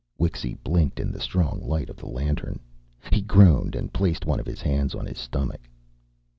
[0.19, 2.59] Wixy blinked in the strong light of the lantern.
[3.11, 5.61] He groaned and placed one of his hands on his stomach.